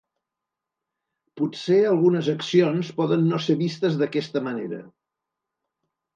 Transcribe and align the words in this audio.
Potser 1.41 1.77
algunes 1.89 2.31
accions 2.33 2.89
poden 3.01 3.29
no 3.35 3.41
ser 3.49 3.59
vistes 3.61 4.01
d’aquesta 4.01 4.45
manera. 4.51 4.83